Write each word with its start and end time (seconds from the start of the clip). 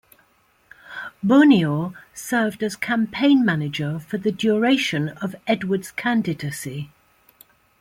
Bonior 1.23 1.93
served 2.11 2.63
as 2.63 2.75
campaign 2.75 3.45
manager 3.45 3.99
for 3.99 4.17
the 4.17 4.31
duration 4.31 5.09
of 5.09 5.35
Edwards' 5.45 5.91
candidacy. 5.91 6.89